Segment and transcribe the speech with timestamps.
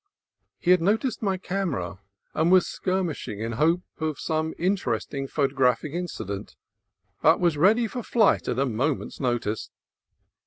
[0.57, 1.99] He had noticed my camera,
[2.33, 6.55] and was skirmishing in hope of some interesting photo graphic incident,
[7.21, 9.69] but was ready for flight at a mo ment's notice.